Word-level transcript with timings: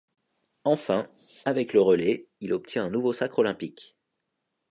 Enfin, 0.63 1.11
avec 1.45 1.73
le 1.73 1.81
relais, 1.81 2.27
il 2.39 2.53
obtient 2.53 2.85
un 2.85 2.89
nouveau 2.89 3.13
sacre 3.13 3.37
olympique. 3.37 3.95